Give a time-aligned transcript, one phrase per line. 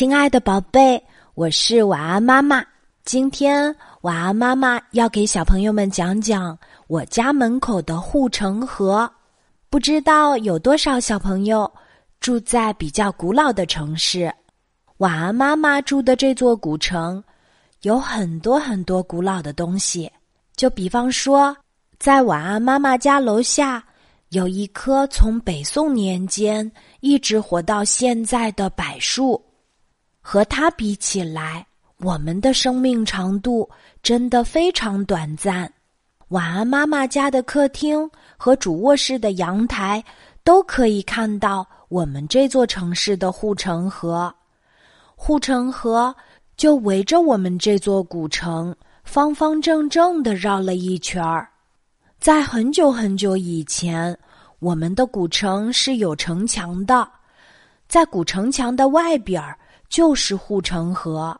[0.00, 0.98] 亲爱的宝贝，
[1.34, 2.64] 我是晚安妈妈。
[3.04, 9.12] 今天晚安妈妈要给小朋友们讲讲我家门口的护城河。
[9.68, 11.70] 不知道有多少小朋友
[12.18, 14.32] 住在比较古老的城市？
[14.96, 17.22] 晚安妈妈住的这座古城
[17.82, 20.10] 有很多很多古老的东西。
[20.56, 21.54] 就比方说，
[21.98, 23.84] 在晚安妈妈家楼下
[24.30, 29.38] 有一棵从北宋年间一直活到现在的柏树。
[30.20, 31.66] 和它比起来，
[31.98, 33.68] 我们的生命长度
[34.02, 35.72] 真的非常短暂。
[36.28, 40.02] 晚安妈妈家的客厅和主卧室的阳台
[40.44, 44.32] 都可以看到我们这座城市的护城河。
[45.16, 46.14] 护城河
[46.56, 51.48] 就围着我们这座古城方方正正的绕了一圈儿。
[52.20, 54.16] 在很久很久以前，
[54.60, 57.08] 我们的古城是有城墙的，
[57.88, 59.58] 在古城墙的外边儿。
[59.90, 61.38] 就是护城河，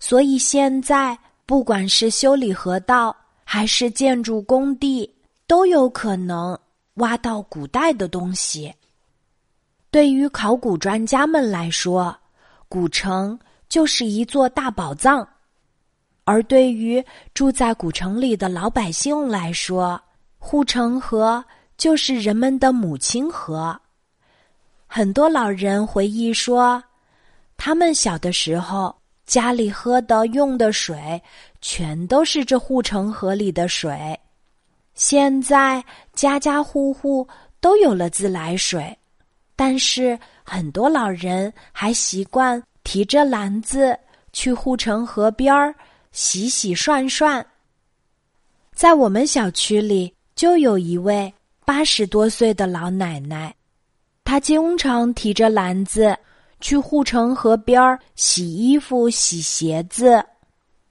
[0.00, 5.08] 所以现在不管是修理河道还是建筑工地，
[5.46, 6.58] 都有可能
[6.94, 8.72] 挖到古代的东西。
[9.90, 12.16] 对于考古专家们来说，
[12.70, 15.22] 古城就是一座大宝藏；
[16.24, 17.04] 而对于
[17.34, 20.00] 住在古城里的老百姓来说，
[20.38, 21.44] 护城河
[21.76, 23.78] 就是人们的母亲河。
[24.86, 26.82] 很多老人回忆说。
[27.66, 31.18] 他们小的时候，家里喝的、用的水，
[31.62, 34.20] 全都是这护城河里的水。
[34.94, 37.26] 现在家家户户
[37.62, 38.94] 都有了自来水，
[39.56, 43.98] 但是很多老人还习惯提着篮子
[44.34, 45.74] 去护城河边儿
[46.12, 47.44] 洗洗涮涮。
[48.74, 51.32] 在我们小区里，就有一位
[51.64, 53.54] 八十多岁的老奶奶，
[54.22, 56.14] 她经常提着篮子。
[56.60, 60.24] 去护城河边儿洗衣服、洗鞋子。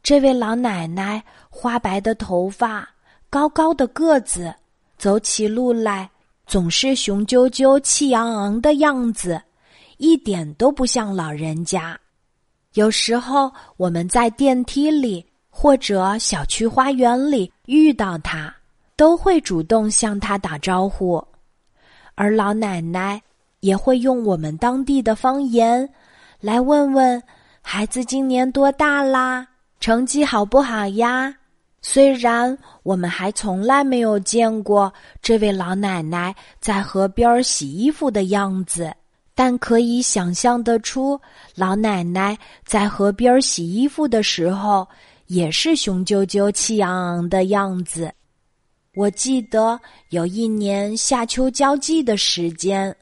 [0.02, 2.88] 这位老奶奶花白的头发，
[3.30, 4.54] 高高的个子，
[4.98, 6.10] 走起路来
[6.46, 9.42] 总是雄赳赳、气昂昂的样子，
[9.98, 11.98] 一点都不像老人家。
[12.74, 18.54] 有时候我们在电梯里或者小区花园里遇到她，
[18.96, 21.26] 都会主动向她打招呼，
[22.16, 23.22] 而老奶奶。
[23.64, 25.90] 也会用我们当地的方言
[26.42, 27.24] 来问问
[27.62, 29.48] 孩子今年多大啦，
[29.80, 31.34] 成绩好不好呀？
[31.82, 38.94] 虽然我们还从来没有见过这位老奶奶在河边洗衣服的样子，
[39.34, 41.18] 但可以想象得出，
[41.56, 44.86] 老奶奶在河边洗衣服的时候
[45.28, 48.14] 也是雄赳赳、气昂昂的样子。
[48.94, 49.80] 我记得
[50.10, 52.94] 有一年夏秋交际的时间。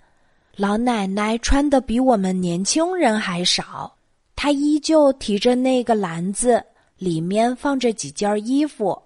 [0.57, 3.95] 老奶奶穿的比我们年轻人还少，
[4.35, 6.63] 她依旧提着那个篮子，
[6.97, 9.01] 里面放着几件衣服。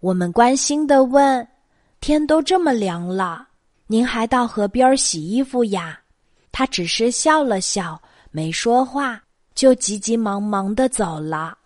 [0.00, 1.46] 我们关心的问
[2.00, 3.48] ：“天都这么凉了，
[3.88, 5.98] 您还到河边洗衣服呀？”
[6.52, 9.20] 她只是笑了笑，没说话，
[9.54, 11.58] 就急急忙忙的走了。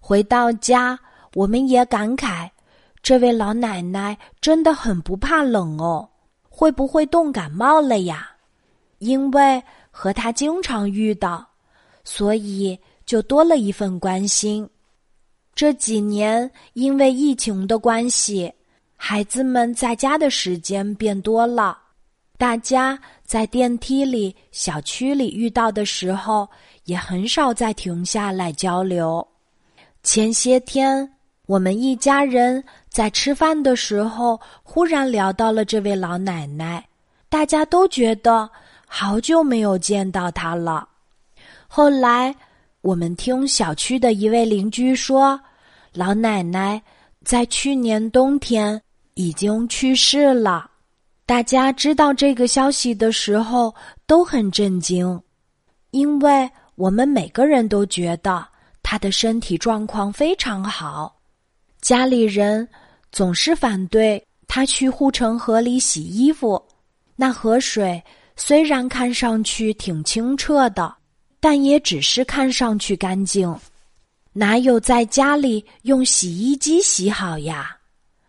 [0.00, 0.98] 回到家，
[1.34, 2.48] 我们也感慨，
[3.02, 6.08] 这位老奶奶真的很不怕冷哦，
[6.48, 8.30] 会不会冻感冒了呀？
[8.98, 11.46] 因为和他经常遇到，
[12.04, 14.68] 所以就多了一份关心。
[15.54, 18.52] 这几年因为疫情的关系，
[18.96, 21.78] 孩子们在家的时间变多了，
[22.36, 26.46] 大家在电梯里、小区里遇到的时候，
[26.84, 29.26] 也很少再停下来交流。
[30.02, 31.10] 前些天，
[31.46, 36.86] 我们一家人在吃饭的时候，忽然聊到了这位老奶奶，
[37.28, 38.48] 大家都觉得。
[38.98, 40.88] 好久没有见到他了。
[41.68, 42.34] 后来，
[42.80, 45.38] 我们听小区的一位邻居说，
[45.92, 46.82] 老奶奶
[47.22, 48.80] 在去年冬天
[49.12, 50.70] 已经去世了。
[51.26, 53.74] 大家知道这个消息的时候
[54.06, 55.20] 都很震惊，
[55.90, 58.48] 因为我们每个人都觉得
[58.82, 61.14] 他的身体状况非常好。
[61.82, 62.66] 家里人
[63.12, 66.66] 总是反对他去护城河里洗衣服，
[67.14, 68.02] 那河水。
[68.36, 70.94] 虽然看上去挺清澈的，
[71.40, 73.52] 但也只是看上去干净，
[74.32, 77.76] 哪有在家里用洗衣机洗好呀？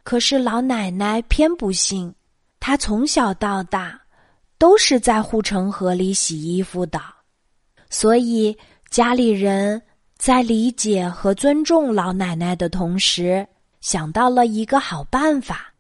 [0.04, 2.13] 可是老奶奶偏不信，
[2.59, 4.00] 她从小到大
[4.57, 7.01] 都是在护城河里洗衣服的，
[7.89, 8.57] 所以
[8.89, 9.81] 家里人
[10.18, 13.45] 在理解和尊重老奶奶的同时，
[13.81, 15.74] 想到了一个好办法：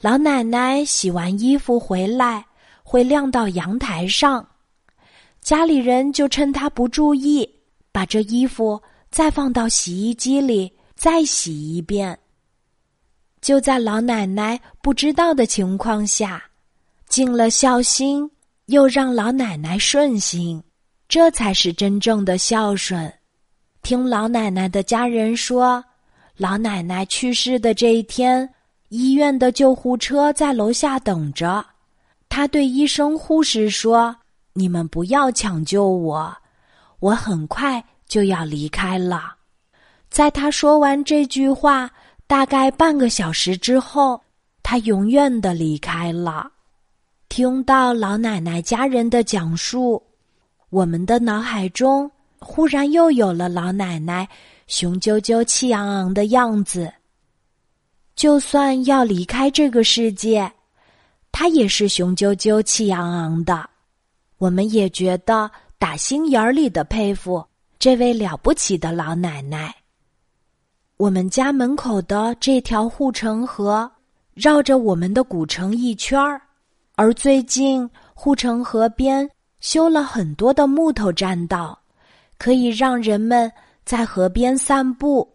[0.00, 2.46] 老奶奶洗完衣服回来。
[2.82, 4.46] 会晾到阳台上，
[5.40, 7.48] 家里人就趁他不注意，
[7.90, 8.80] 把这衣服
[9.10, 12.18] 再放到洗衣机里再洗一遍。
[13.40, 16.42] 就在老奶奶不知道的情况下，
[17.08, 18.30] 尽了孝心，
[18.66, 20.62] 又让老奶奶顺心，
[21.08, 23.12] 这才是真正的孝顺。
[23.82, 25.84] 听老奶奶的家人说，
[26.36, 28.48] 老奶奶去世的这一天，
[28.90, 31.66] 医院的救护车在楼下等着。
[32.34, 34.16] 他对医生、护士说
[34.54, 36.34] ：“你们不要抢救我，
[36.98, 39.34] 我很快就要离开了。”
[40.08, 41.90] 在他说完这句话。
[42.24, 44.18] 大概半个小时之后，
[44.62, 46.50] 他永远的离开了。
[47.28, 50.02] 听到老奶奶家人的讲述，
[50.70, 54.26] 我们的脑海中忽然又有了老奶奶
[54.66, 56.90] 雄赳赳、气昂昂的样子。
[58.16, 60.50] 就算要离开这个世界，
[61.32, 63.68] 他也是雄赳赳、气昂昂的。
[64.38, 67.44] 我们也觉得打心眼儿里的佩服
[67.78, 69.74] 这位了不起的老奶奶。
[70.98, 73.90] 我们家门口的这条护城河
[74.34, 76.40] 绕着我们的古城一圈儿，
[76.94, 81.76] 而最近护城河边修了很多的木头栈道，
[82.38, 83.50] 可以让人们
[83.84, 85.28] 在河边散步。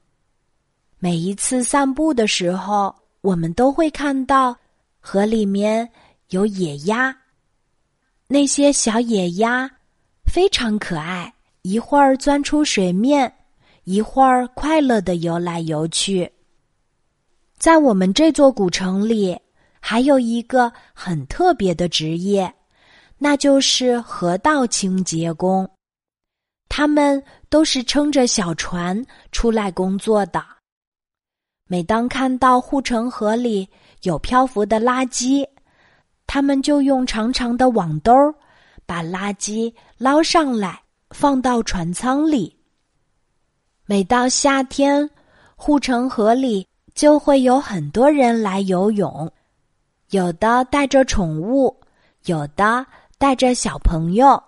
[1.00, 4.56] 每一次散步的时候，我们都会看到
[5.10, 5.90] 河里面
[6.32, 7.16] 有野鸭，
[8.28, 9.72] 那些小野鸭
[10.26, 13.34] 非常可爱，一会儿钻出水面。
[13.86, 16.30] 一会儿快乐的游来游去。
[17.58, 19.40] 在我们这座古城里，
[19.80, 22.54] 还有一个很特别的职业，
[23.18, 25.66] 那就是河道清洁工。
[26.68, 29.02] 他们都是撑着小船
[29.32, 30.44] 出来工作的。
[31.66, 33.70] 每当看到护城河里
[34.04, 35.48] 有漂浮的垃圾，
[36.26, 38.14] 他们就用长长的网兜
[38.86, 42.56] 把垃圾捞上来，放到船舱里。
[43.86, 45.10] 每到夏天，
[45.56, 49.32] 护城河里就会有很多人来游泳，
[50.10, 51.76] 有的带着宠物，
[52.26, 52.86] 有的
[53.18, 54.42] 带着小朋友，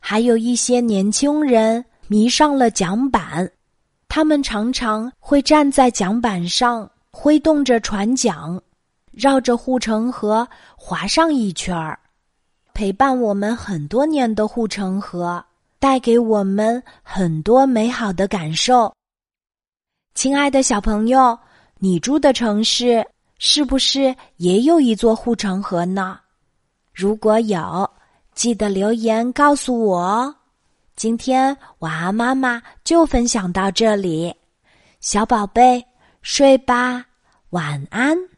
[0.00, 3.50] 还有一些年轻人迷上了桨板。
[4.08, 6.90] 他们常常会站在桨板上，
[7.20, 8.60] 挥动着船桨，
[9.10, 11.98] 绕着护城河划上一圈儿，
[12.72, 15.44] 陪伴我们很多年的护城河。
[15.80, 18.92] 带给我们很多美好的感受。
[20.12, 21.38] 亲爱的小朋友，
[21.78, 23.06] 你住的城市
[23.38, 26.18] 是不是也有一座护城河呢？
[26.92, 27.88] 如果有，
[28.34, 30.34] 记得留言告诉我哦。
[30.96, 34.34] 今天晚安妈妈就分享到这里，
[34.98, 35.84] 小宝贝
[36.22, 37.06] 睡吧，
[37.50, 38.37] 晚安。